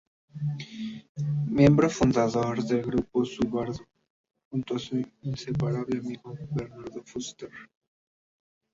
Miembro 1.57 1.87
fundador 1.97 2.63
del 2.63 2.81
grupo 2.81 3.23
Suburbano, 3.23 3.77
junto 4.49 4.73
con 4.73 4.79
su 4.79 4.95
inseparable 5.21 5.99
amigo 5.99 6.35
Bernardo 6.51 7.03
Fuster. 7.03 7.51